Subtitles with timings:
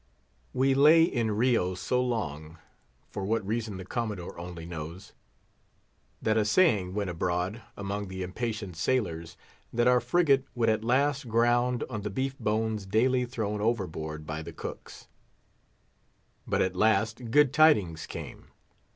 [0.51, 7.11] We lay in Rio so long—for what reason the Commodore only knows—that a saying went
[7.11, 9.37] abroad among the impatient sailors
[9.71, 14.41] that our frigate would at last ground on the beef bones daily thrown overboard by
[14.41, 15.07] the cooks.
[16.47, 18.47] But at last good tidings came.